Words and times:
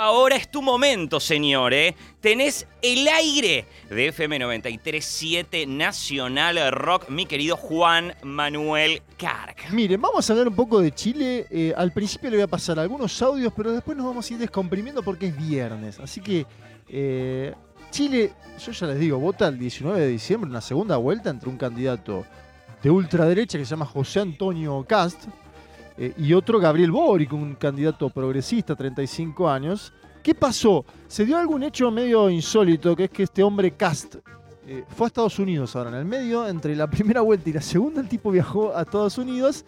Ahora 0.00 0.36
es 0.36 0.48
tu 0.48 0.62
momento, 0.62 1.18
señor, 1.18 1.74
¿eh? 1.74 1.96
Tenés 2.20 2.68
el 2.82 3.08
aire 3.08 3.66
de 3.90 4.06
FM 4.06 4.38
93.7 4.38 5.66
Nacional 5.66 6.70
Rock, 6.70 7.08
mi 7.08 7.26
querido 7.26 7.56
Juan 7.56 8.14
Manuel 8.22 9.02
Carga. 9.16 9.64
Miren, 9.72 10.00
vamos 10.00 10.30
a 10.30 10.32
hablar 10.32 10.46
un 10.46 10.54
poco 10.54 10.80
de 10.80 10.92
Chile. 10.92 11.48
Eh, 11.50 11.74
al 11.76 11.92
principio 11.92 12.30
le 12.30 12.36
voy 12.36 12.44
a 12.44 12.46
pasar 12.46 12.78
algunos 12.78 13.20
audios, 13.22 13.52
pero 13.56 13.72
después 13.72 13.96
nos 13.96 14.06
vamos 14.06 14.30
a 14.30 14.34
ir 14.34 14.38
descomprimiendo 14.38 15.02
porque 15.02 15.26
es 15.26 15.36
viernes. 15.36 15.98
Así 15.98 16.20
que 16.20 16.46
eh, 16.88 17.52
Chile, 17.90 18.30
yo 18.64 18.70
ya 18.70 18.86
les 18.86 19.00
digo, 19.00 19.18
vota 19.18 19.48
el 19.48 19.58
19 19.58 19.98
de 19.98 20.06
diciembre 20.06 20.48
una 20.48 20.60
segunda 20.60 20.96
vuelta 20.96 21.28
entre 21.28 21.48
un 21.48 21.56
candidato 21.56 22.24
de 22.84 22.88
ultraderecha 22.88 23.58
que 23.58 23.64
se 23.64 23.70
llama 23.70 23.86
José 23.86 24.20
Antonio 24.20 24.86
Cast 24.88 25.24
eh, 25.98 26.14
y 26.16 26.32
otro 26.32 26.60
Gabriel 26.60 26.92
Boric, 26.92 27.32
un 27.32 27.54
candidato 27.56 28.08
progresista, 28.08 28.76
35 28.76 29.50
años. 29.50 29.92
¿Qué 30.22 30.34
pasó? 30.34 30.84
Se 31.08 31.24
dio 31.24 31.36
algún 31.36 31.62
hecho 31.64 31.90
medio 31.90 32.30
insólito, 32.30 32.94
que 32.94 33.04
es 33.04 33.10
que 33.10 33.24
este 33.24 33.42
hombre 33.42 33.72
Cast 33.72 34.16
eh, 34.66 34.84
fue 34.96 35.06
a 35.06 35.08
Estados 35.08 35.38
Unidos 35.38 35.74
ahora. 35.74 35.90
En 35.90 35.96
el 35.96 36.04
medio, 36.04 36.46
entre 36.46 36.76
la 36.76 36.86
primera 36.86 37.20
vuelta 37.22 37.50
y 37.50 37.52
la 37.52 37.62
segunda, 37.62 38.00
el 38.00 38.08
tipo 38.08 38.30
viajó 38.30 38.76
a 38.76 38.82
Estados 38.82 39.18
Unidos 39.18 39.64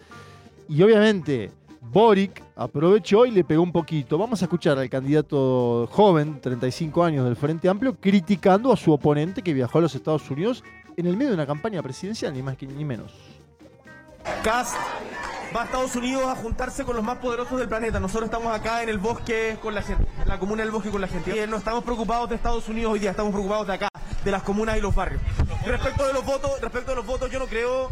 y 0.69 0.81
obviamente 0.83 1.51
Boric 1.81 2.41
aprovechó 2.55 3.25
y 3.25 3.31
le 3.31 3.43
pegó 3.43 3.63
un 3.63 3.71
poquito. 3.71 4.17
Vamos 4.17 4.41
a 4.41 4.45
escuchar 4.45 4.77
al 4.77 4.89
candidato 4.89 5.89
joven, 5.91 6.39
35 6.39 7.03
años 7.03 7.25
del 7.25 7.35
Frente 7.35 7.67
Amplio, 7.67 7.97
criticando 7.99 8.71
a 8.71 8.77
su 8.77 8.93
oponente 8.93 9.41
que 9.41 9.53
viajó 9.53 9.79
a 9.79 9.81
los 9.81 9.95
Estados 9.95 10.29
Unidos 10.29 10.63
en 10.95 11.07
el 11.07 11.17
medio 11.17 11.29
de 11.29 11.35
una 11.35 11.47
campaña 11.47 11.81
presidencial, 11.81 12.33
ni 12.33 12.41
más 12.41 12.55
ni 12.61 12.85
menos. 12.85 13.11
Cast 14.43 14.77
va 15.55 15.63
a 15.63 15.65
Estados 15.65 15.95
Unidos 15.95 16.25
a 16.25 16.35
juntarse 16.35 16.85
con 16.85 16.95
los 16.95 17.03
más 17.03 17.17
poderosos 17.17 17.59
del 17.59 17.67
planeta. 17.67 17.99
Nosotros 17.99 18.25
estamos 18.25 18.55
acá 18.55 18.83
en 18.83 18.89
el 18.89 18.97
bosque 18.97 19.57
con 19.61 19.75
la 19.75 19.81
gente, 19.81 20.05
en 20.21 20.27
la 20.27 20.39
comuna 20.39 20.63
del 20.63 20.71
bosque 20.71 20.89
con 20.89 21.01
la 21.01 21.07
gente. 21.07 21.43
Y 21.43 21.47
no 21.47 21.57
estamos 21.57 21.83
preocupados 21.83 22.29
de 22.29 22.35
Estados 22.35 22.67
Unidos 22.69 22.93
hoy 22.93 22.99
día, 22.99 23.11
estamos 23.11 23.31
preocupados 23.31 23.67
de 23.67 23.73
acá, 23.73 23.89
de 24.23 24.31
las 24.31 24.43
comunas 24.43 24.77
y 24.77 24.81
los 24.81 24.95
barrios. 24.95 25.21
Respecto 25.65 26.07
de 26.07 26.13
los 26.13 26.25
votos, 26.25 26.61
respecto 26.61 26.91
de 26.91 26.95
los 26.95 27.05
votos, 27.05 27.29
yo 27.29 27.39
no 27.39 27.47
creo, 27.47 27.91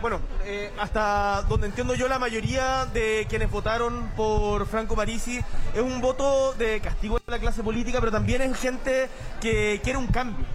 bueno, 0.00 0.20
eh, 0.44 0.72
hasta 0.80 1.42
donde 1.42 1.66
entiendo 1.66 1.94
yo 1.94 2.08
la 2.08 2.18
mayoría 2.18 2.86
de 2.86 3.26
quienes 3.28 3.50
votaron 3.50 4.10
por 4.16 4.66
Franco 4.66 4.96
Parisi 4.96 5.40
es 5.74 5.82
un 5.82 6.00
voto 6.00 6.54
de 6.54 6.80
castigo 6.80 7.18
de 7.18 7.30
la 7.30 7.38
clase 7.38 7.62
política, 7.62 8.00
pero 8.00 8.12
también 8.12 8.40
es 8.40 8.58
gente 8.58 9.10
que 9.40 9.80
quiere 9.84 9.98
un 9.98 10.06
cambio. 10.06 10.46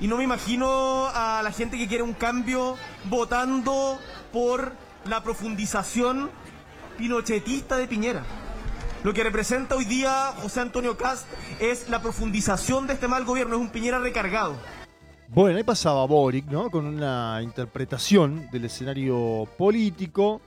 Y 0.00 0.06
no 0.06 0.16
me 0.16 0.22
imagino 0.22 1.08
a 1.12 1.40
la 1.42 1.50
gente 1.50 1.76
que 1.76 1.88
quiere 1.88 2.04
un 2.04 2.14
cambio 2.14 2.76
votando 3.10 3.98
por 4.32 4.72
la 5.08 5.22
profundización 5.22 6.30
pinochetista 6.98 7.76
de 7.76 7.86
Piñera. 7.88 8.24
Lo 9.04 9.14
que 9.14 9.24
representa 9.24 9.74
hoy 9.76 9.84
día 9.84 10.34
José 10.42 10.60
Antonio 10.60 10.96
Cast 10.96 11.26
es 11.60 11.88
la 11.88 12.02
profundización 12.02 12.86
de 12.86 12.94
este 12.94 13.08
mal 13.08 13.24
gobierno, 13.24 13.54
es 13.54 13.60
un 13.60 13.70
Piñera 13.70 13.98
recargado. 14.00 14.54
Bueno, 15.28 15.56
ahí 15.56 15.64
pasaba 15.64 16.04
Boric, 16.06 16.46
¿no? 16.46 16.70
Con 16.70 16.84
una 16.84 17.40
interpretación 17.42 18.48
del 18.50 18.66
escenario 18.66 19.48
político. 19.56 20.40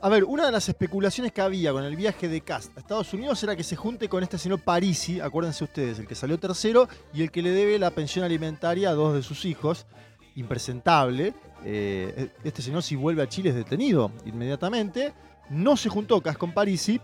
A 0.00 0.08
ver, 0.08 0.24
una 0.24 0.46
de 0.46 0.52
las 0.52 0.68
especulaciones 0.68 1.32
que 1.32 1.40
había 1.40 1.72
con 1.72 1.84
el 1.84 1.94
viaje 1.96 2.28
de 2.28 2.40
Cast 2.40 2.76
a 2.76 2.80
Estados 2.80 3.12
Unidos 3.14 3.42
era 3.42 3.54
que 3.54 3.62
se 3.62 3.76
junte 3.76 4.08
con 4.08 4.22
este 4.22 4.36
señor 4.36 4.60
Parisi, 4.60 5.20
acuérdense 5.20 5.64
ustedes, 5.64 5.98
el 5.98 6.06
que 6.06 6.16
salió 6.16 6.38
tercero 6.38 6.88
y 7.14 7.22
el 7.22 7.30
que 7.30 7.40
le 7.40 7.50
debe 7.50 7.78
la 7.78 7.90
pensión 7.90 8.24
alimentaria 8.24 8.90
a 8.90 8.94
dos 8.94 9.14
de 9.14 9.22
sus 9.22 9.44
hijos, 9.44 9.86
impresentable. 10.34 11.34
Eh, 11.64 12.30
este 12.44 12.62
señor 12.62 12.82
si 12.82 12.96
vuelve 12.96 13.22
a 13.22 13.28
Chile 13.28 13.50
es 13.50 13.54
detenido 13.54 14.10
inmediatamente. 14.24 15.12
No 15.50 15.76
se 15.76 15.88
juntó 15.88 16.20
Cast 16.20 16.38
con 16.38 16.52
Parisi. 16.52 17.00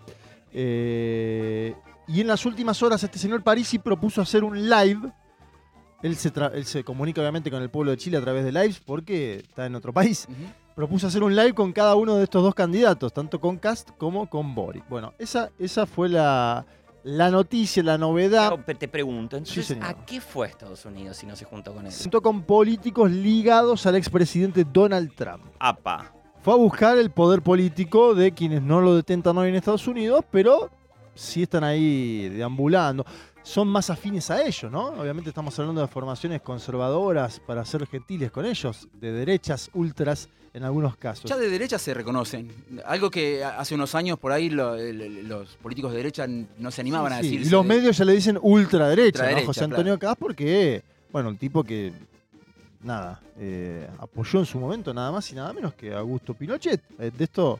Eh, 0.53 1.75
y 2.07 2.21
en 2.21 2.27
las 2.27 2.47
últimas 2.47 2.83
horas 2.83 3.03
este 3.03 3.19
señor 3.19 3.43
Parisi 3.43 3.79
propuso 3.79 4.21
hacer 4.21 4.45
un 4.45 4.69
live. 4.69 5.13
Él 6.03 6.17
se, 6.17 6.33
él 6.55 6.65
se 6.65 6.85
comunica 6.85 7.21
obviamente 7.21 7.51
con 7.51 7.63
el 7.63 7.71
pueblo 7.71 7.91
de 7.91 7.97
Chile 7.97 8.17
a 8.17 8.21
través 8.21 8.45
de 8.45 8.53
lives 8.53 8.81
porque 8.85 9.37
está 9.39 9.67
en 9.67 9.75
otro 9.75 9.93
país. 9.93 10.27
Propuso 10.75 11.09
hacer 11.09 11.23
un 11.25 11.35
live 11.35 11.55
con 11.55 11.73
cada 11.73 11.97
uno 11.97 12.17
de 12.17 12.25
estos 12.25 12.43
dos 12.43 12.55
candidatos, 12.55 13.13
tanto 13.13 13.41
con 13.41 13.59
Cast 13.59 13.91
como 13.99 14.31
con 14.31 14.55
Boric. 14.55 14.89
Bueno, 14.89 15.13
esa, 15.19 15.51
esa 15.59 15.87
fue 15.87 16.09
la, 16.09 16.65
la 17.05 17.31
noticia, 17.31 17.83
la 17.83 17.99
novedad. 17.99 18.59
Pero 18.65 18.79
te 18.79 18.89
pregunto, 18.89 19.37
entonces, 19.37 19.77
¿a 19.81 20.05
qué 20.05 20.21
fue 20.21 20.49
Estados 20.49 20.85
Unidos 20.85 21.17
si 21.17 21.27
no 21.27 21.37
se 21.37 21.45
juntó 21.45 21.75
con 21.75 21.87
él? 21.87 21.93
Se 21.93 22.05
juntó 22.05 22.21
con 22.21 22.43
políticos 22.43 23.11
ligados 23.11 23.87
al 23.87 23.97
expresidente 23.97 24.65
Donald 24.65 25.15
Trump. 25.15 25.45
Apa. 25.59 26.13
Fue 26.43 26.55
a 26.55 26.57
buscar 26.57 26.99
el 26.99 27.11
poder 27.11 27.43
político 27.43 28.15
de 28.15 28.33
quienes 28.33 28.63
no 28.63 28.81
lo 28.81 28.95
detentan 28.95 29.37
hoy 29.39 29.49
en 29.49 29.57
Estados 29.57 29.87
Unidos, 29.87 30.25
pero 30.31 30.71
sí 31.15 31.43
están 31.43 31.65
ahí 31.65 32.29
deambulando. 32.29 33.05
Son 33.49 33.67
más 33.67 33.89
afines 33.89 34.31
a 34.31 34.43
ellos, 34.43 34.71
¿no? 34.71 34.89
Obviamente 34.89 35.31
estamos 35.31 35.59
hablando 35.59 35.81
de 35.81 35.89
formaciones 35.89 36.43
conservadoras, 36.43 37.41
para 37.41 37.65
ser 37.65 37.87
gentiles 37.87 38.31
con 38.31 38.45
ellos, 38.45 38.87
de 39.01 39.11
derechas, 39.11 39.71
ultras 39.73 40.29
en 40.53 40.65
algunos 40.65 40.99
casos. 40.99 41.25
Ya 41.31 41.39
de 41.39 41.49
derecha 41.49 41.79
se 41.79 41.95
reconocen. 41.95 42.53
Algo 42.85 43.11
que 43.11 43.43
hace 43.43 43.75
unos 43.75 43.95
años 43.95 44.19
por 44.19 44.33
ahí 44.33 44.51
los 44.51 45.57
políticos 45.63 45.93
de 45.93 45.97
derecha 45.97 46.27
no 46.27 46.71
se 46.71 46.83
animaban 46.83 47.15
a 47.15 47.17
decir. 47.23 47.41
Y 47.41 47.49
los 47.49 47.65
medios 47.65 47.97
ya 47.97 48.05
le 48.05 48.13
dicen 48.13 48.39
ultraderecha, 48.39 49.31
¿no? 49.31 49.47
José 49.47 49.65
Antonio 49.65 49.99
claro. 49.99 50.17
porque, 50.17 50.83
bueno, 51.11 51.31
el 51.31 51.39
tipo 51.39 51.65
que, 51.65 51.91
nada, 52.83 53.19
eh, 53.39 53.89
apoyó 53.99 54.41
en 54.41 54.47
su 54.47 54.61
momento 54.61 54.93
nada 54.93 55.11
más 55.11 55.33
y 55.33 55.35
nada 55.35 55.55
menos 55.55 55.73
que 55.73 55.95
Augusto 55.95 56.35
Pinochet. 56.35 56.83
Eh, 56.99 57.11
de 57.17 57.25
esto 57.25 57.59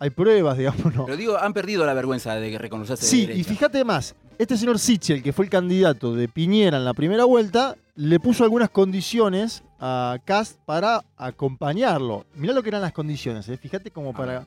hay 0.00 0.10
pruebas, 0.10 0.58
digamos, 0.58 0.92
¿no? 0.92 1.04
Pero 1.04 1.16
digo, 1.16 1.38
han 1.38 1.52
perdido 1.52 1.86
la 1.86 1.94
vergüenza 1.94 2.34
de 2.34 2.50
que 2.50 2.58
reconocerse 2.58 3.06
Sí, 3.06 3.26
de 3.26 3.36
y 3.36 3.44
fíjate 3.44 3.84
más, 3.84 4.16
este 4.38 4.56
señor 4.56 4.78
Sichel, 4.78 5.22
que 5.22 5.32
fue 5.32 5.46
el 5.46 5.50
candidato 5.50 6.14
de 6.14 6.28
Piñera 6.28 6.78
en 6.78 6.84
la 6.84 6.94
primera 6.94 7.24
vuelta, 7.24 7.76
le 7.96 8.20
puso 8.20 8.44
algunas 8.44 8.70
condiciones 8.70 9.64
a 9.80 10.16
Cast 10.24 10.58
para 10.64 11.04
acompañarlo. 11.16 12.24
Mirá 12.36 12.52
lo 12.52 12.62
que 12.62 12.68
eran 12.68 12.82
las 12.82 12.92
condiciones, 12.92 13.48
¿eh? 13.48 13.56
fíjate 13.56 13.90
como 13.90 14.12
para 14.12 14.46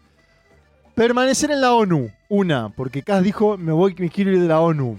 permanecer 0.95 1.51
en 1.51 1.59
la 1.59 1.73
ONU, 1.73 2.09
una, 2.29 2.69
porque 2.69 3.03
Cast 3.03 3.25
dijo, 3.25 3.57
me 3.57 3.73
voy, 3.73 3.93
me 3.97 4.09
quiero 4.09 4.31
ir 4.31 4.39
de 4.39 4.47
la 4.47 4.61
ONU. 4.61 4.97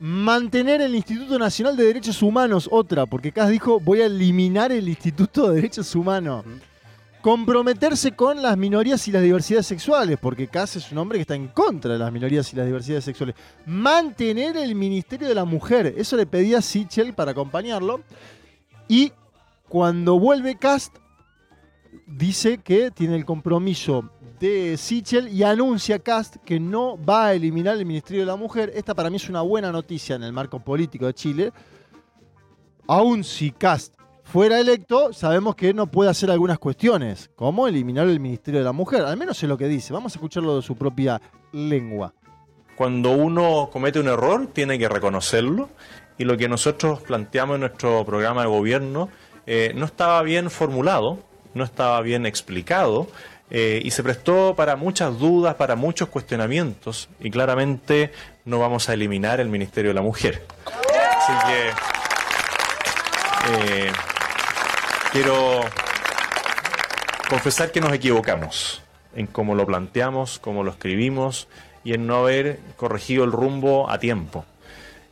Mantener 0.00 0.80
el 0.80 0.94
Instituto 0.94 1.38
Nacional 1.38 1.76
de 1.76 1.84
Derechos 1.84 2.22
Humanos, 2.22 2.66
otra, 2.72 3.04
porque 3.04 3.30
Cast 3.30 3.50
dijo, 3.50 3.78
voy 3.78 4.00
a 4.00 4.06
eliminar 4.06 4.72
el 4.72 4.88
Instituto 4.88 5.50
de 5.50 5.56
Derechos 5.56 5.94
Humanos. 5.94 6.46
Comprometerse 7.24 8.12
con 8.12 8.42
las 8.42 8.54
minorías 8.58 9.08
y 9.08 9.10
las 9.10 9.22
diversidades 9.22 9.66
sexuales, 9.66 10.18
porque 10.20 10.46
Cass 10.46 10.76
es 10.76 10.92
un 10.92 10.98
hombre 10.98 11.16
que 11.16 11.22
está 11.22 11.34
en 11.34 11.48
contra 11.48 11.94
de 11.94 11.98
las 11.98 12.12
minorías 12.12 12.52
y 12.52 12.56
las 12.56 12.66
diversidades 12.66 13.02
sexuales. 13.02 13.34
Mantener 13.64 14.58
el 14.58 14.74
Ministerio 14.74 15.26
de 15.26 15.34
la 15.34 15.46
Mujer, 15.46 15.94
eso 15.96 16.18
le 16.18 16.26
pedía 16.26 16.60
Sichel 16.60 17.14
para 17.14 17.30
acompañarlo. 17.30 18.02
Y 18.88 19.10
cuando 19.70 20.18
vuelve 20.18 20.56
Cast, 20.56 20.98
dice 22.06 22.58
que 22.58 22.90
tiene 22.90 23.16
el 23.16 23.24
compromiso 23.24 24.10
de 24.38 24.76
Sichel 24.76 25.28
y 25.28 25.44
anuncia 25.44 26.00
Cast 26.00 26.36
que 26.44 26.60
no 26.60 27.02
va 27.02 27.28
a 27.28 27.32
eliminar 27.32 27.78
el 27.78 27.86
Ministerio 27.86 28.20
de 28.20 28.26
la 28.26 28.36
Mujer. 28.36 28.70
Esta 28.74 28.94
para 28.94 29.08
mí 29.08 29.16
es 29.16 29.30
una 29.30 29.40
buena 29.40 29.72
noticia 29.72 30.16
en 30.16 30.24
el 30.24 30.32
marco 30.34 30.60
político 30.60 31.06
de 31.06 31.14
Chile. 31.14 31.52
Aún 32.86 33.24
si 33.24 33.50
Cast 33.50 33.94
fuera 34.24 34.58
electo, 34.58 35.12
sabemos 35.12 35.54
que 35.54 35.72
no 35.72 35.86
puede 35.86 36.10
hacer 36.10 36.30
algunas 36.30 36.58
cuestiones, 36.58 37.30
como 37.36 37.68
eliminar 37.68 38.08
el 38.08 38.18
Ministerio 38.18 38.60
de 38.60 38.64
la 38.64 38.72
Mujer. 38.72 39.02
Al 39.02 39.16
menos 39.16 39.42
es 39.42 39.48
lo 39.48 39.56
que 39.56 39.68
dice. 39.68 39.92
Vamos 39.92 40.14
a 40.14 40.16
escucharlo 40.16 40.56
de 40.56 40.62
su 40.62 40.76
propia 40.76 41.20
lengua. 41.52 42.12
Cuando 42.74 43.12
uno 43.12 43.70
comete 43.72 44.00
un 44.00 44.08
error, 44.08 44.48
tiene 44.52 44.78
que 44.78 44.88
reconocerlo. 44.88 45.68
Y 46.18 46.24
lo 46.24 46.36
que 46.36 46.48
nosotros 46.48 47.00
planteamos 47.00 47.54
en 47.54 47.60
nuestro 47.60 48.04
programa 48.04 48.42
de 48.42 48.48
gobierno 48.48 49.08
eh, 49.46 49.72
no 49.74 49.84
estaba 49.84 50.22
bien 50.22 50.50
formulado, 50.50 51.18
no 51.54 51.64
estaba 51.64 52.00
bien 52.00 52.26
explicado. 52.26 53.06
Eh, 53.50 53.82
y 53.84 53.90
se 53.90 54.02
prestó 54.02 54.54
para 54.56 54.74
muchas 54.74 55.18
dudas, 55.18 55.54
para 55.54 55.76
muchos 55.76 56.08
cuestionamientos, 56.08 57.08
y 57.20 57.30
claramente 57.30 58.10
no 58.44 58.58
vamos 58.58 58.88
a 58.88 58.94
eliminar 58.94 59.38
el 59.38 59.48
Ministerio 59.48 59.90
de 59.90 59.94
la 59.94 60.02
Mujer. 60.02 60.46
Así 60.66 61.32
que 61.46 61.68
eh, 63.84 63.92
quiero 65.14 65.60
confesar 67.30 67.70
que 67.70 67.80
nos 67.80 67.92
equivocamos 67.92 68.82
en 69.14 69.28
cómo 69.28 69.54
lo 69.54 69.64
planteamos, 69.64 70.40
cómo 70.40 70.64
lo 70.64 70.72
escribimos 70.72 71.46
y 71.84 71.94
en 71.94 72.08
no 72.08 72.16
haber 72.16 72.58
corregido 72.74 73.22
el 73.22 73.30
rumbo 73.30 73.88
a 73.88 74.00
tiempo. 74.00 74.44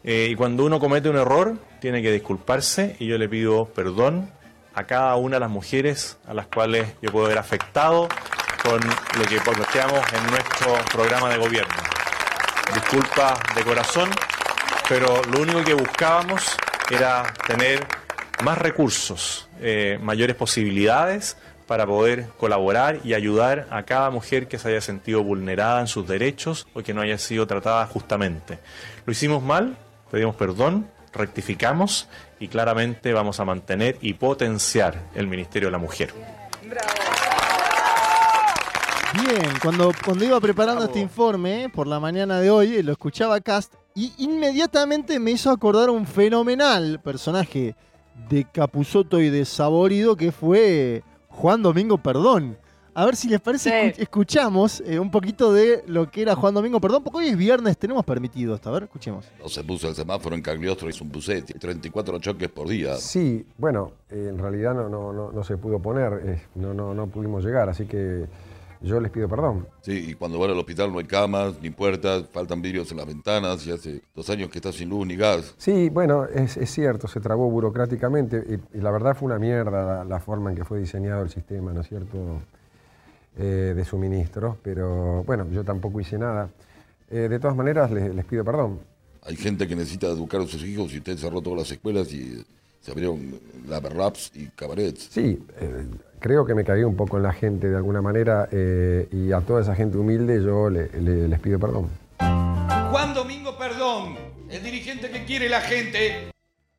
Eh, 0.02 0.26
y 0.32 0.34
cuando 0.34 0.64
uno 0.64 0.80
comete 0.80 1.08
un 1.08 1.18
error, 1.18 1.56
tiene 1.80 2.02
que 2.02 2.10
disculparse 2.10 2.96
y 2.98 3.06
yo 3.06 3.16
le 3.16 3.28
pido 3.28 3.66
perdón 3.66 4.28
a 4.74 4.88
cada 4.88 5.14
una 5.14 5.36
de 5.36 5.40
las 5.40 5.50
mujeres 5.50 6.18
a 6.26 6.34
las 6.34 6.48
cuales 6.48 6.94
yo 7.00 7.12
puedo 7.12 7.26
haber 7.26 7.38
afectado 7.38 8.08
con 8.60 8.80
lo 8.80 9.24
que 9.28 9.40
planteamos 9.40 10.00
en 10.14 10.26
nuestro 10.32 10.74
programa 10.92 11.28
de 11.28 11.36
gobierno. 11.36 11.76
Disculpa 12.74 13.38
de 13.54 13.62
corazón, 13.62 14.10
pero 14.88 15.22
lo 15.30 15.42
único 15.42 15.62
que 15.62 15.74
buscábamos 15.74 16.56
era 16.90 17.32
tener 17.46 18.01
más 18.42 18.58
recursos, 18.58 19.48
eh, 19.60 19.98
mayores 20.02 20.36
posibilidades 20.36 21.36
para 21.66 21.86
poder 21.86 22.26
colaborar 22.38 23.00
y 23.04 23.14
ayudar 23.14 23.66
a 23.70 23.84
cada 23.84 24.10
mujer 24.10 24.48
que 24.48 24.58
se 24.58 24.68
haya 24.68 24.80
sentido 24.80 25.22
vulnerada 25.22 25.80
en 25.80 25.86
sus 25.86 26.06
derechos 26.06 26.66
o 26.74 26.82
que 26.82 26.92
no 26.92 27.00
haya 27.00 27.18
sido 27.18 27.46
tratada 27.46 27.86
justamente. 27.86 28.58
Lo 29.06 29.12
hicimos 29.12 29.42
mal, 29.42 29.76
pedimos 30.10 30.36
perdón, 30.36 30.88
rectificamos 31.12 32.08
y 32.40 32.48
claramente 32.48 33.12
vamos 33.12 33.40
a 33.40 33.44
mantener 33.44 33.96
y 34.00 34.14
potenciar 34.14 35.00
el 35.14 35.28
Ministerio 35.28 35.68
de 35.68 35.72
la 35.72 35.78
Mujer. 35.78 36.12
Bien, 39.14 39.50
cuando, 39.62 39.92
cuando 40.04 40.24
iba 40.24 40.40
preparando 40.40 40.84
este 40.84 40.98
informe 40.98 41.70
por 41.72 41.86
la 41.86 42.00
mañana 42.00 42.40
de 42.40 42.50
hoy, 42.50 42.76
eh, 42.76 42.82
lo 42.82 42.92
escuchaba 42.92 43.40
Cast 43.40 43.74
y 43.94 44.12
inmediatamente 44.18 45.18
me 45.18 45.32
hizo 45.32 45.50
acordar 45.50 45.90
un 45.90 46.06
fenomenal 46.06 46.98
personaje 47.02 47.74
de 48.28 48.44
Capuzoto 48.50 49.20
y 49.20 49.30
de 49.30 49.44
Saborido 49.44 50.16
que 50.16 50.32
fue 50.32 51.02
Juan 51.28 51.62
Domingo 51.62 51.98
Perdón. 51.98 52.56
A 52.94 53.06
ver 53.06 53.16
si 53.16 53.26
les 53.28 53.40
parece, 53.40 53.94
Sí. 53.94 54.02
escuchamos 54.02 54.82
eh, 54.84 54.98
un 54.98 55.10
poquito 55.10 55.50
de 55.50 55.82
lo 55.86 56.10
que 56.10 56.20
era 56.20 56.34
Juan 56.36 56.52
Domingo 56.52 56.78
Perdón, 56.78 57.02
porque 57.02 57.20
hoy 57.20 57.28
es 57.28 57.38
viernes, 57.38 57.78
tenemos 57.78 58.04
permitido 58.04 58.54
esto. 58.54 58.68
A 58.68 58.72
ver, 58.72 58.82
escuchemos. 58.82 59.24
No 59.40 59.48
se 59.48 59.64
puso 59.64 59.88
el 59.88 59.94
semáforo 59.94 60.34
en 60.34 60.42
Cagliostro, 60.42 60.90
hizo 60.90 61.02
un 61.02 61.10
bucete, 61.10 61.54
34 61.54 62.18
choques 62.18 62.50
por 62.50 62.68
día. 62.68 62.96
Sí, 62.96 63.46
bueno, 63.56 63.92
eh, 64.10 64.26
en 64.28 64.38
realidad 64.38 64.74
no, 64.74 64.90
no, 64.90 65.10
no, 65.10 65.32
no 65.32 65.42
se 65.42 65.56
pudo 65.56 65.78
poner, 65.78 66.20
eh, 66.22 66.42
no, 66.56 66.74
no, 66.74 66.92
no 66.92 67.06
pudimos 67.06 67.42
llegar, 67.42 67.70
así 67.70 67.86
que 67.86 68.26
yo 68.82 69.00
les 69.00 69.10
pido 69.10 69.28
perdón. 69.28 69.66
Sí, 69.80 70.10
y 70.10 70.14
cuando 70.14 70.38
van 70.38 70.50
al 70.50 70.58
hospital 70.58 70.92
no 70.92 70.98
hay 70.98 71.04
camas, 71.06 71.54
ni 71.62 71.70
puertas, 71.70 72.24
faltan 72.32 72.60
vidrios 72.60 72.90
en 72.90 72.98
las 72.98 73.06
ventanas, 73.06 73.66
y 73.66 73.70
hace 73.72 74.02
dos 74.14 74.28
años 74.30 74.50
que 74.50 74.58
está 74.58 74.72
sin 74.72 74.88
luz 74.88 75.06
ni 75.06 75.16
gas. 75.16 75.54
Sí, 75.58 75.88
bueno, 75.90 76.24
es, 76.24 76.56
es 76.56 76.70
cierto, 76.70 77.08
se 77.08 77.20
trabó 77.20 77.50
burocráticamente 77.50 78.60
y, 78.72 78.78
y 78.78 78.80
la 78.80 78.90
verdad 78.90 79.16
fue 79.16 79.26
una 79.26 79.38
mierda 79.38 79.70
la, 79.70 80.04
la 80.04 80.20
forma 80.20 80.50
en 80.50 80.56
que 80.56 80.64
fue 80.64 80.78
diseñado 80.78 81.22
el 81.22 81.30
sistema, 81.30 81.72
¿no 81.72 81.80
es 81.80 81.88
cierto?, 81.88 82.40
Eh, 83.34 83.72
de 83.74 83.82
suministros, 83.86 84.58
pero 84.62 85.24
bueno, 85.24 85.46
yo 85.50 85.64
tampoco 85.64 85.98
hice 85.98 86.18
nada. 86.18 86.50
Eh, 87.08 87.28
de 87.30 87.38
todas 87.38 87.56
maneras, 87.56 87.90
les, 87.90 88.14
les 88.14 88.26
pido 88.26 88.44
perdón. 88.44 88.80
Hay 89.22 89.36
gente 89.36 89.66
que 89.66 89.74
necesita 89.74 90.08
educar 90.08 90.42
a 90.42 90.46
sus 90.46 90.62
hijos 90.62 90.92
y 90.92 90.98
usted 90.98 91.16
cerró 91.16 91.40
todas 91.40 91.60
las 91.60 91.70
escuelas 91.70 92.12
y 92.12 92.44
se 92.82 92.90
abrieron 92.90 93.40
lava 93.68 93.88
raps 93.88 94.30
y 94.34 94.48
cabarets. 94.48 95.08
Sí, 95.10 95.38
eh, 95.60 95.86
creo 96.18 96.44
que 96.44 96.54
me 96.54 96.64
cagué 96.64 96.84
un 96.84 96.96
poco 96.96 97.16
en 97.16 97.22
la 97.22 97.32
gente 97.32 97.68
de 97.70 97.76
alguna 97.76 98.02
manera 98.02 98.48
eh, 98.52 99.08
y 99.12 99.32
a 99.32 99.40
toda 99.40 99.62
esa 99.62 99.74
gente 99.74 99.96
humilde 99.96 100.42
yo 100.44 100.68
le- 100.68 100.88
le- 101.00 101.28
les 101.28 101.40
pido 101.40 101.58
perdón. 101.58 101.88
Juan 102.90 103.14
Domingo 103.14 103.56
Perdón, 103.56 104.16
el 104.50 104.62
dirigente 104.62 105.10
que 105.10 105.24
quiere 105.24 105.48
la 105.48 105.60
gente. 105.60 106.28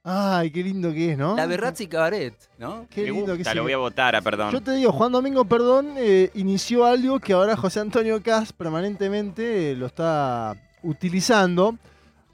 Ay, 0.05 0.51
qué 0.51 0.61
lindo 0.63 0.91
que 0.91 1.13
es, 1.13 1.17
¿no? 1.17 1.35
La 1.37 1.45
Berrazzi 1.45 1.87
Cabaret, 1.87 2.33
¿no? 2.59 2.85
Qué 2.89 3.03
Me 3.03 3.11
lindo 3.11 3.35
que 3.37 3.43
es. 3.43 3.55
lo 3.55 3.63
voy 3.63 3.71
a 3.71 3.77
votar 3.77 4.15
a 4.17 4.21
perdón. 4.21 4.51
Yo 4.51 4.61
te 4.61 4.73
digo, 4.73 4.91
Juan 4.91 5.13
Domingo 5.13 5.45
Perdón 5.45 5.93
eh, 5.97 6.29
inició 6.33 6.85
algo 6.85 7.19
que 7.21 7.31
ahora 7.31 7.55
José 7.55 7.79
Antonio 7.79 8.21
Cas 8.21 8.51
permanentemente 8.51 9.71
eh, 9.71 9.75
lo 9.75 9.85
está 9.85 10.55
utilizando. 10.83 11.75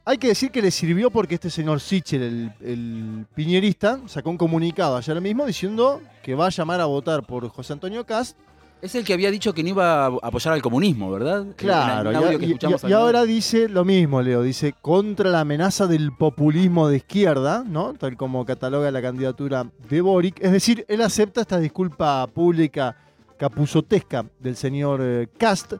Hay 0.10 0.18
que 0.18 0.30
decir 0.30 0.50
que 0.50 0.60
le 0.60 0.72
sirvió 0.72 1.12
porque 1.12 1.36
este 1.36 1.52
señor 1.52 1.80
Sichel, 1.80 2.24
el, 2.24 2.52
el 2.68 3.26
piñerista, 3.36 4.00
sacó 4.08 4.32
un 4.32 4.40
comunicado 4.40 4.98
ayer 4.98 5.22
mismo 5.22 5.46
diciendo 5.46 6.02
que 6.24 6.34
va 6.34 6.48
a 6.48 6.50
llamar 6.50 6.82
a 6.82 6.86
votar 6.86 7.22
por 7.28 7.48
José 7.50 7.74
Antonio 7.74 8.04
Cas. 8.08 8.36
Es 8.82 8.96
el 8.96 9.04
que 9.06 9.14
había 9.14 9.30
dicho 9.30 9.54
que 9.54 9.62
no 9.62 9.70
iba 9.70 10.06
a 10.06 10.08
apoyar 10.08 10.56
al 10.56 10.64
comunismo, 10.64 11.12
¿verdad? 11.12 11.46
Claro, 11.56 12.12
y, 12.32 12.46
y- 12.46 12.58
y- 12.72 12.76
y 12.90 12.94
ahora 12.94 13.24
dice 13.24 13.70
lo 13.70 13.86
mismo, 13.86 14.20
Leo, 14.24 14.42
dice 14.42 14.74
contra 14.82 15.30
la 15.30 15.42
amenaza 15.42 15.86
del 15.86 16.12
populismo 16.12 16.88
de 16.88 16.98
izquierda, 16.98 17.64
¿no? 17.68 17.94
Tal 17.94 18.18
como 18.18 18.44
cataloga 18.48 18.90
la 18.90 19.04
candidatura 19.04 19.68
de 19.88 20.02
Boric. 20.02 20.44
Es 20.44 20.52
decir, 20.52 20.86
él 20.88 21.02
acepta 21.04 21.42
esta 21.42 21.60
disculpa 21.60 22.26
pública 22.34 22.96
capuzotesca 23.38 24.26
del 24.40 24.56
señor 24.56 25.02
eh, 25.04 25.28
Cast. 25.38 25.74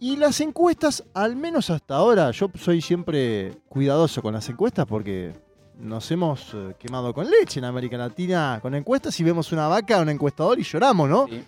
Y 0.00 0.16
las 0.16 0.40
encuestas, 0.40 1.02
al 1.12 1.34
menos 1.34 1.70
hasta 1.70 1.96
ahora, 1.96 2.30
yo 2.30 2.50
soy 2.54 2.80
siempre 2.80 3.52
cuidadoso 3.68 4.22
con 4.22 4.32
las 4.32 4.48
encuestas 4.48 4.86
porque 4.86 5.32
nos 5.78 6.08
hemos 6.10 6.54
eh, 6.54 6.74
quemado 6.78 7.12
con 7.12 7.28
leche 7.28 7.58
en 7.58 7.64
América 7.64 7.96
Latina 7.96 8.58
con 8.62 8.74
encuestas 8.74 9.18
y 9.18 9.24
vemos 9.24 9.50
una 9.52 9.66
vaca, 9.66 10.00
un 10.00 10.08
encuestador 10.08 10.58
y 10.58 10.62
lloramos, 10.62 11.08
¿no? 11.08 11.26
Sí. 11.28 11.42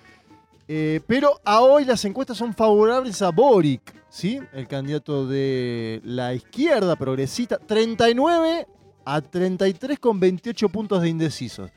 Eh, 0.67 1.01
pero 1.07 1.41
a 1.45 1.61
hoy 1.63 1.85
las 1.85 2.05
encuestas 2.05 2.37
son 2.37 2.55
favorables 2.55 3.23
a 3.23 3.31
Boric, 3.31 3.93
¿sí? 4.09 4.41
El 4.53 4.69
candidato 4.69 5.27
de 5.27 6.01
la 6.05 6.33
izquierda 6.35 6.95
progresista. 6.97 7.59
39 7.59 8.67
a 9.05 9.21
33 9.21 9.99
con 9.99 10.21
28 10.21 10.69
puntos 10.69 11.03
de 11.03 11.09
indecisos. 11.09 11.71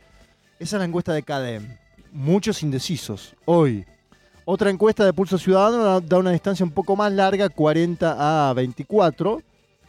Esa 0.60 0.76
es 0.76 0.80
la 0.80 0.86
encuesta 0.86 1.14
de 1.14 1.24
CADEM. 1.24 1.78
Muchos 2.12 2.62
indecisos 2.62 3.36
hoy. 3.46 3.86
Otra 4.46 4.70
encuesta 4.70 5.06
de 5.06 5.14
Pulso 5.14 5.38
Ciudadano 5.38 6.02
da- 6.02 6.18
una 6.18 6.32
distancia 6.32 6.66
un 6.66 6.72
poco 6.72 6.96
más 6.96 7.12
larga, 7.12 7.50
40 7.50 8.50
a 8.50 8.54
24. 8.54 9.32
Bueno, 9.32 9.44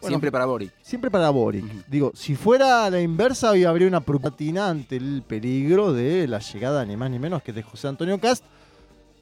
Siempre 0.08 0.30
para 0.30 0.44
Boric. 0.44 0.70
Siempre 0.82 1.10
para 1.10 1.30
Boric. 1.30 1.64
Digo, 1.88 2.12
si 2.14 2.36
fuera 2.36 2.84
a 2.84 2.90
la 2.90 3.00
inversa, 3.00 3.50
hoy 3.50 3.64
habría 3.64 3.88
una 3.88 4.00
preocupatina 4.00 4.68
ante 4.68 4.96
el 4.96 5.22
peligro 5.26 5.92
de 5.92 6.28
la 6.28 6.38
llegada 6.40 6.84
ni 6.84 6.96
más 6.96 7.10
ni 7.10 7.18
menos 7.18 7.42
que 7.42 7.52
de 7.52 7.62
José 7.62 7.88
Antonio 7.88 8.18
Cast. 8.20 8.44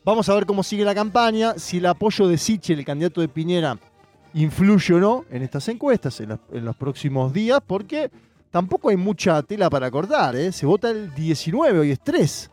Vamos 0.05 0.29
a 0.29 0.35
ver 0.35 0.45
cómo 0.45 0.63
sigue 0.65 0.85
la 0.85 0.95
campaña, 0.95 1.55
si 1.57 1.79
el 1.79 1.87
apoyo 1.87 2.27
de 2.27 2.37
Sichel, 2.37 2.81
el 2.81 2.85
candidato 2.85 3.21
de 3.21 3.29
Piñera, 3.29 3.79
influye 4.35 4.95
o 4.95 4.99
no 4.99 5.25
en 5.31 5.43
estas 5.43 5.69
encuestas 5.69 6.19
en 6.21 6.31
los, 6.31 6.41
en 6.53 6.65
los 6.65 6.75
próximos 6.75 7.33
días, 7.33 7.61
porque 7.65 8.11
tampoco 8.51 8.89
hay 8.89 8.97
mucha 8.97 9.41
tela 9.45 9.71
para 9.71 9.89
cortar. 9.91 10.35
¿eh? 10.35 10.51
Se 10.51 10.67
vota 10.67 10.91
el 10.91 11.15
19, 11.15 11.79
hoy 11.79 11.91
es 11.93 12.01
3. 12.01 12.51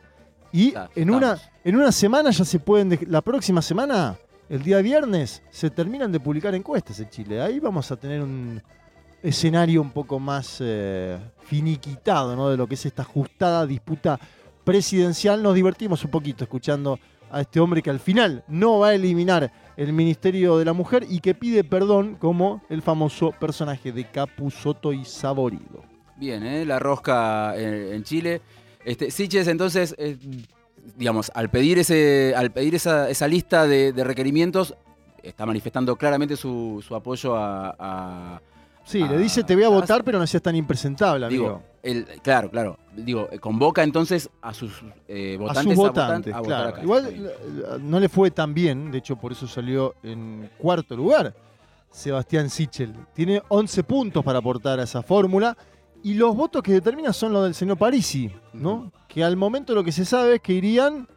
Y 0.51 0.73
en 0.95 1.09
una, 1.09 1.37
en 1.63 1.75
una 1.75 1.91
semana 1.91 2.31
ya 2.31 2.45
se 2.45 2.59
pueden, 2.59 2.97
la 3.07 3.21
próxima 3.21 3.61
semana, 3.61 4.17
el 4.49 4.63
día 4.63 4.81
viernes, 4.81 5.43
se 5.51 5.69
terminan 5.69 6.11
de 6.11 6.19
publicar 6.19 6.55
encuestas 6.55 6.99
en 6.99 7.09
Chile. 7.09 7.41
Ahí 7.41 7.59
vamos 7.59 7.91
a 7.91 7.95
tener 7.95 8.21
un 8.21 8.61
escenario 9.21 9.81
un 9.81 9.91
poco 9.91 10.19
más 10.19 10.57
eh, 10.59 11.17
finiquitado, 11.43 12.35
¿no? 12.35 12.49
De 12.49 12.57
lo 12.57 12.67
que 12.67 12.75
es 12.75 12.85
esta 12.85 13.03
ajustada 13.03 13.65
disputa 13.65 14.19
presidencial. 14.63 15.43
Nos 15.43 15.55
divertimos 15.55 16.03
un 16.03 16.11
poquito 16.11 16.43
escuchando 16.43 16.99
a 17.31 17.41
este 17.41 17.59
hombre 17.59 17.83
que 17.83 17.91
al 17.91 17.99
final 17.99 18.43
no 18.47 18.79
va 18.79 18.89
a 18.89 18.93
eliminar 18.95 19.51
el 19.77 19.93
Ministerio 19.93 20.57
de 20.57 20.65
la 20.65 20.73
Mujer 20.73 21.05
y 21.07 21.19
que 21.19 21.35
pide 21.35 21.63
perdón 21.63 22.15
como 22.15 22.63
el 22.69 22.81
famoso 22.81 23.31
personaje 23.39 23.91
de 23.91 24.05
Capuzoto 24.05 24.93
y 24.93 25.05
Saborido. 25.05 25.83
Bien, 26.17 26.43
¿eh? 26.43 26.65
la 26.65 26.79
rosca 26.79 27.55
en, 27.55 27.93
en 27.93 28.03
Chile. 28.03 28.41
Este, 28.85 29.11
Siches, 29.11 29.47
entonces, 29.47 29.95
eh, 29.97 30.17
digamos, 30.95 31.31
al 31.35 31.49
pedir, 31.49 31.79
ese, 31.79 32.33
al 32.35 32.51
pedir 32.51 32.75
esa, 32.75 33.09
esa 33.09 33.27
lista 33.27 33.67
de, 33.67 33.91
de 33.93 34.03
requerimientos, 34.03 34.75
está 35.21 35.45
manifestando 35.45 35.95
claramente 35.97 36.35
su, 36.37 36.83
su 36.85 36.95
apoyo 36.95 37.35
a, 37.35 37.75
a- 37.77 38.41
Sí, 38.85 39.03
le 39.07 39.19
dice 39.19 39.43
te 39.43 39.53
voy 39.53 39.65
a 39.65 39.69
votar, 39.69 40.03
pero 40.03 40.17
no 40.17 40.25
seas 40.25 40.41
tan 40.41 40.55
impresentable, 40.55 41.23
amigo. 41.27 41.43
Digo, 41.43 41.63
el, 41.83 42.05
claro, 42.23 42.49
claro. 42.49 42.79
Digo, 42.95 43.29
convoca 43.39 43.83
entonces 43.83 44.31
a 44.41 44.51
sus 44.51 44.81
eh, 45.07 45.35
a 45.35 45.39
votantes 45.39 45.63
sus 45.63 45.75
votan- 45.75 45.93
votantes, 46.07 46.33
a 46.33 46.39
votar 46.39 46.47
claro. 46.57 46.69
acá. 46.69 46.81
Igual 46.81 47.05
eh, 47.07 47.77
no 47.81 47.99
le 47.99 48.09
fue 48.09 48.31
tan 48.31 48.53
bien, 48.55 48.89
de 48.89 48.97
hecho 48.97 49.15
por 49.15 49.31
eso 49.31 49.47
salió 49.47 49.93
en 50.01 50.49
cuarto 50.57 50.95
lugar 50.95 51.35
Sebastián 51.91 52.49
Sichel. 52.49 52.95
Tiene 53.13 53.43
11 53.49 53.83
puntos 53.83 54.23
para 54.25 54.39
aportar 54.39 54.79
a 54.79 54.83
esa 54.83 55.03
fórmula 55.03 55.55
y 56.03 56.13
los 56.13 56.35
votos 56.35 56.63
que 56.63 56.73
determinan 56.73 57.13
son 57.13 57.33
los 57.33 57.43
del 57.43 57.53
señor 57.53 57.77
Parisi, 57.77 58.31
¿no? 58.53 58.91
Que 59.07 59.23
al 59.23 59.35
momento 59.35 59.73
lo 59.73 59.83
que 59.83 59.91
se 59.91 60.05
sabe 60.05 60.35
es 60.35 60.41
que 60.41 60.53
irían 60.53 61.07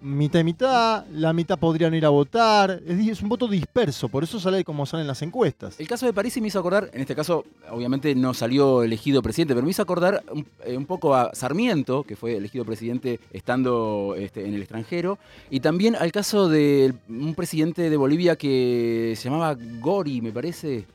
mitad 0.00 0.40
y 0.40 0.44
mitad, 0.44 1.06
la 1.08 1.32
mitad 1.32 1.58
podrían 1.58 1.94
ir 1.94 2.04
a 2.04 2.08
votar, 2.08 2.80
es, 2.86 3.22
un 3.22 3.28
voto 3.28 3.48
disperso, 3.48 4.08
por 4.08 4.22
eso 4.22 4.38
sale 4.38 4.64
como 4.64 4.86
salen 4.86 5.06
las 5.06 5.22
encuestas. 5.22 5.78
El 5.80 5.88
caso 5.88 6.06
de 6.06 6.12
París 6.12 6.40
me 6.40 6.48
hizo 6.48 6.58
acordar, 6.58 6.90
en 6.92 7.00
este 7.00 7.16
caso, 7.16 7.44
obviamente 7.70 8.14
no 8.14 8.34
salió 8.34 8.82
elegido 8.82 9.22
presidente, 9.22 9.54
pero 9.54 9.64
me 9.64 9.70
hizo 9.70 9.82
acordar 9.82 10.22
un, 10.30 10.46
eh, 10.64 10.76
un 10.76 10.86
poco 10.86 11.14
a 11.14 11.34
Sarmiento, 11.34 12.04
que 12.04 12.16
fue 12.16 12.36
elegido 12.36 12.64
presidente 12.64 13.18
estando 13.32 14.14
este, 14.16 14.46
en 14.46 14.54
el 14.54 14.60
extranjero, 14.60 15.18
y 15.50 15.60
también 15.60 15.96
al 15.96 16.12
caso 16.12 16.48
de 16.48 16.94
un 17.08 17.34
presidente 17.34 17.90
de 17.90 17.96
Bolivia 17.96 18.36
que 18.36 19.14
se 19.16 19.24
llamaba 19.28 19.56
Gori, 19.80 20.20
me 20.20 20.32
parece. 20.32 20.86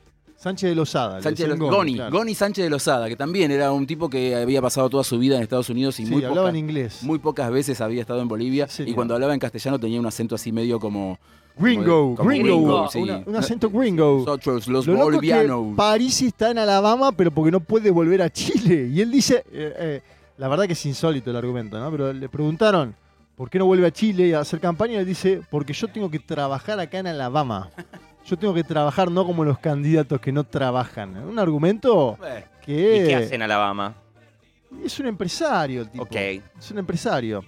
Sánchez 0.44 0.68
de 0.68 0.74
Lozada. 0.76 1.22
Sánchez 1.22 1.48
de 1.48 1.56
Los- 1.56 1.70
Goni, 1.70 1.94
claro. 1.94 2.16
Goni 2.18 2.34
Sánchez 2.34 2.64
de 2.64 2.70
Lozada, 2.70 3.08
que 3.08 3.16
también 3.16 3.50
era 3.50 3.72
un 3.72 3.86
tipo 3.86 4.08
que 4.10 4.36
había 4.36 4.60
pasado 4.60 4.90
toda 4.90 5.02
su 5.02 5.18
vida 5.18 5.36
en 5.36 5.42
Estados 5.42 5.70
Unidos 5.70 5.98
y 6.00 6.04
Sí, 6.04 6.12
muy, 6.12 6.22
hablaba 6.22 6.48
poca- 6.48 6.50
en 6.50 6.56
inglés. 6.56 6.98
muy 7.02 7.18
pocas 7.18 7.50
veces 7.50 7.80
había 7.80 8.02
estado 8.02 8.20
en 8.20 8.28
Bolivia, 8.28 8.68
Sí, 8.68 8.84
y 8.86 8.92
cuando 8.92 9.14
hablaba 9.14 9.32
en 9.34 9.40
castellano 9.40 9.78
tenía 9.80 9.98
un 9.98 10.06
acento 10.06 10.34
así 10.34 10.52
medio 10.52 10.78
como... 10.78 11.18
Gringo, 11.56 12.14
como 12.16 12.28
gringo, 12.28 12.46
gringo, 12.58 12.88
sí. 12.90 12.98
una- 12.98 13.22
un 13.26 13.36
acento 13.36 13.70
gringo. 13.70 14.18
Nosotros, 14.18 14.66
los 14.68 14.86
Lo 14.86 14.92
es 14.92 14.98
que 14.98 15.04
bolivianos. 15.04 15.76
Parisi 15.76 16.26
está 16.26 16.50
en 16.50 16.58
Alabama, 16.58 17.10
pero 17.12 17.30
porque 17.30 17.50
no 17.50 17.60
puede 17.60 17.90
volver 17.90 18.20
a 18.22 18.28
Chile. 18.30 18.88
Y 18.92 19.00
él 19.00 19.10
dice, 19.10 19.44
eh, 19.52 19.74
eh, 19.78 20.02
la 20.36 20.48
verdad 20.48 20.66
que 20.66 20.72
es 20.74 20.84
insólito 20.86 21.30
el 21.30 21.36
argumento, 21.36 21.78
¿no? 21.78 21.90
Pero 21.92 22.12
le 22.12 22.28
preguntaron, 22.28 22.94
¿por 23.36 23.48
qué 23.48 23.58
no 23.60 23.66
vuelve 23.66 23.86
a 23.86 23.90
Chile 23.92 24.34
a 24.34 24.40
hacer 24.40 24.58
campaña? 24.60 24.94
Y 24.94 24.96
él 24.96 25.06
dice, 25.06 25.40
porque 25.50 25.72
yo 25.72 25.86
tengo 25.88 26.10
que 26.10 26.18
trabajar 26.18 26.78
acá 26.80 26.98
en 26.98 27.06
Alabama. 27.06 27.70
Yo 28.26 28.36
tengo 28.38 28.54
que 28.54 28.64
trabajar 28.64 29.10
no 29.10 29.24
como 29.26 29.44
los 29.44 29.58
candidatos 29.58 30.20
que 30.20 30.32
no 30.32 30.44
trabajan. 30.44 31.16
Un 31.16 31.38
argumento 31.38 32.16
Bueno, 32.18 32.46
que 32.64 32.72
¿Y 33.04 33.06
qué 33.08 33.14
hace 33.16 33.34
en 33.34 33.42
Alabama? 33.42 33.94
es 34.84 34.98
un 34.98 35.06
empresario 35.06 35.82
el 35.82 35.90
tipo. 35.90 36.04
Ok. 36.04 36.14
Es 36.16 36.70
un 36.70 36.78
empresario. 36.78 37.44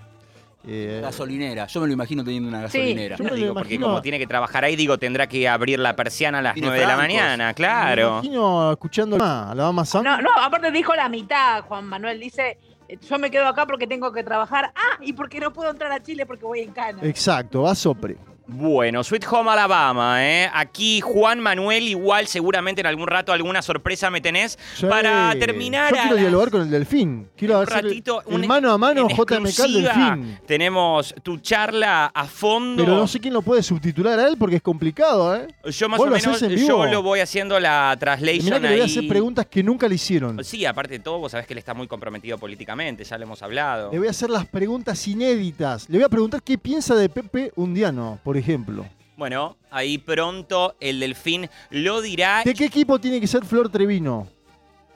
Eh, 0.69 0.99
Gasolinera. 1.03 1.67
Yo 1.69 1.81
me 1.81 1.87
lo 1.87 1.93
imagino 1.93 2.25
teniendo 2.25 2.49
una 2.49 2.63
gasolinera. 2.63 3.17
Yo 3.17 3.25
me 3.25 3.31
lo 3.31 3.37
Digo, 3.37 3.55
porque 3.55 3.75
imagino- 3.75 3.87
como 3.87 4.03
tiene 4.03 4.19
que 4.19 4.27
trabajar 4.27 4.65
ahí, 4.65 4.75
digo, 4.77 4.99
tendrá 4.99 5.29
que 5.29 5.49
abrir 5.49 5.79
la 5.79 5.95
persiana 5.95 6.39
a 6.39 6.43
las 6.43 6.55
Tiene 6.55 6.67
9 6.69 6.81
de 6.81 6.87
la 6.87 6.97
mañana, 6.97 7.47
Me 7.49 7.55
claro. 7.55 8.09
imagino 8.15 8.73
escuchando 8.73 9.17
a 9.23 9.53
Alabama 9.53 9.85
Sam. 9.85 10.03
No, 10.05 10.21
no, 10.21 10.31
aparte 10.37 10.71
dijo 10.73 10.95
la 10.95 11.09
mitad, 11.09 11.63
Juan 11.63 11.87
Manuel. 11.87 12.19
Dice, 12.19 12.59
eh, 12.89 12.99
yo 13.09 13.19
me 13.19 13.31
quedo 13.31 13.47
acá 13.47 13.65
porque 13.65 13.87
tengo 13.87 14.13
que 14.13 14.25
trabajar. 14.25 14.73
Ah, 14.75 14.99
y 15.01 15.13
porque 15.13 15.39
no 15.39 15.53
puedo 15.53 15.71
entrar 15.71 15.93
a 15.93 16.03
Chile 16.03 16.27
porque 16.27 16.45
voy 16.45 16.61
en 16.61 16.73
cana. 16.73 16.99
Exacto, 17.03 17.63
va 17.63 17.75
sopre. 17.75 18.17
Bueno, 18.49 19.03
Sweet 19.03 19.27
Home 19.33 19.51
Alabama, 19.51 20.25
¿eh? 20.25 20.49
Aquí 20.55 21.01
Juan 21.01 21.41
Manuel, 21.41 21.89
igual 21.89 22.29
seguramente 22.29 22.81
en 22.81 22.87
algún 22.87 23.09
rato 23.09 23.33
alguna 23.33 23.61
sorpresa 23.61 24.09
me 24.09 24.21
tenés. 24.21 24.57
Sí. 24.77 24.87
Para 24.87 25.35
terminar 25.39 25.91
Yo 25.91 25.97
quiero 26.01 26.15
las- 26.15 26.21
dialogar 26.21 26.51
con 26.51 26.63
el 26.63 26.71
delfín. 26.71 27.29
Quiero 27.37 27.57
un 27.59 27.65
hacer 27.65 27.79
el- 27.79 27.85
ratito, 27.91 28.23
el, 28.29 28.35
un- 28.37 28.47
mano 28.47 28.71
a 28.73 28.79
mano 28.79 29.09
JMK 29.09 29.49
exclusiva, 29.49 29.93
delfín. 29.95 30.39
Tenemos 30.47 31.13
tu 31.25 31.39
charla 31.39 32.07
a 32.15 32.25
fondo. 32.27 32.85
Pero 32.85 32.97
no 32.97 33.09
sé 33.09 33.19
quién 33.19 33.35
lo 33.35 33.43
puede 33.43 33.65
subtitular 33.65 34.19
a 34.21 34.29
él 34.29 34.37
porque 34.39 34.57
es 34.57 34.63
complicado, 34.63 35.35
¿eh? 35.35 35.49
Yo 35.71 35.89
más 35.89 35.99
¿Vos 35.99 36.07
o 36.07 36.11
menos, 36.11 36.41
yo 36.67 36.87
lo 36.87 37.03
voy 37.03 37.19
haciendo 37.21 37.59
la 37.59 37.89
Mirá 37.91 37.97
translation 37.99 38.55
que 38.55 38.61
le 38.61 38.69
voy 38.69 38.81
a 38.81 38.85
ahí. 38.85 38.91
hacer 38.91 39.09
preguntas 39.09 39.47
que 39.47 39.63
nunca 39.65 39.89
le 39.89 39.97
hicieron. 39.97 40.45
Sí, 40.45 40.65
aparte 40.65 40.93
de 40.95 40.99
todo, 41.01 41.19
vos 41.19 41.33
sabés 41.33 41.49
que 41.49 41.55
él 41.55 41.59
está 41.59 41.75
muy 41.75 41.89
comprometido 41.89 42.39
políticamente, 42.39 43.03
ya 43.03 43.19
lo 43.19 43.25
hemos 43.25 43.43
hablado. 43.43 43.91
Le 43.91 43.99
voy 43.99 44.07
a 44.07 44.11
hacer 44.11 44.31
las 44.31 44.47
preguntas 44.47 45.07
inéditas. 45.09 45.89
Le 45.91 45.99
voy 45.99 46.05
a 46.05 46.09
preguntar 46.09 46.43
qué 46.45 46.57
piensa 46.59 46.95
de 46.95 47.09
Pepe 47.09 47.53
Undiano, 47.57 48.21
por 48.37 48.43
ejemplo. 48.43 48.87
Bueno, 49.17 49.57
ahí 49.71 49.97
pronto 49.97 50.77
el 50.79 51.01
delfín 51.01 51.49
lo 51.71 52.03
dirá. 52.03 52.43
¿De 52.45 52.53
qué 52.53 52.67
equipo 52.67 52.99
tiene 52.99 53.19
que 53.19 53.27
ser 53.27 53.45
Flor 53.45 53.71
Trevino? 53.71 54.29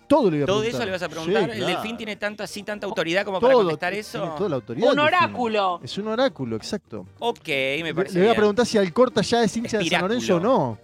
Todo 0.06 0.30
le 0.30 0.38
voy 0.38 0.42
a 0.42 0.47
¿Todo 0.47 0.62
eso 0.64 0.85
le 0.85 0.90
vas 0.90 1.02
a 1.02 1.09
preguntar? 1.09 1.44
Sí, 1.44 1.50
¿El 1.52 1.56
claro. 1.59 1.73
delfín 1.75 1.97
tiene 1.97 2.16
tanta, 2.16 2.44
así, 2.44 2.62
tanta 2.62 2.87
autoridad 2.87 3.25
como 3.25 3.40
para 3.40 3.54
contestar 3.54 3.92
tiene 3.92 4.00
eso? 4.00 4.35
toda 4.37 4.50
la 4.50 4.56
autoridad. 4.56 4.92
Un 4.92 4.99
oráculo. 4.99 5.80
Es 5.82 5.97
un 5.97 6.09
oráculo, 6.09 6.56
exacto. 6.56 7.06
Ok, 7.20 7.49
me 7.82 7.94
parece 7.94 8.14
le 8.14 8.20
voy 8.20 8.28
a 8.28 8.32
bien. 8.32 8.37
preguntar 8.37 8.66
si 8.66 8.76
Alcorta 8.76 9.23
ya 9.23 9.42
es 9.44 9.56
hincha 9.56 9.78
de 9.78 9.88
San. 9.88 10.00
Lorenzo 10.02 10.37
o 10.37 10.40
no. 10.40 10.78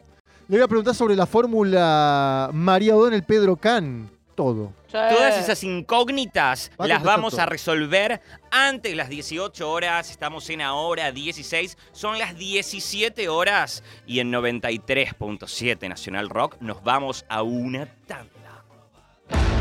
Le 0.48 0.56
voy 0.56 0.64
a 0.64 0.68
preguntar 0.68 0.94
sobre 0.94 1.16
la 1.16 1.26
fórmula 1.26 2.50
María 2.54 2.96
O'Donnell 2.96 3.24
Pedro 3.24 3.56
Can. 3.56 4.08
Todo. 4.36 4.72
Sí. 4.86 4.92
Todas 4.92 5.38
esas 5.38 5.64
incógnitas 5.64 6.70
Va 6.80 6.84
a 6.84 6.88
las 6.88 7.02
vamos 7.02 7.32
todo. 7.32 7.40
a 7.42 7.46
resolver 7.46 8.20
antes 8.50 8.92
de 8.92 8.96
las 8.96 9.08
18 9.08 9.68
horas. 9.68 10.10
Estamos 10.10 10.48
en 10.50 10.60
ahora 10.60 11.10
16. 11.10 11.76
Son 11.92 12.18
las 12.18 12.36
17 12.36 13.28
horas 13.28 13.82
y 14.06 14.20
en 14.20 14.30
93.7 14.32 15.88
Nacional 15.88 16.28
Rock 16.28 16.56
nos 16.60 16.84
vamos 16.84 17.24
a 17.28 17.42
una 17.42 17.86
tanda. 18.06 18.35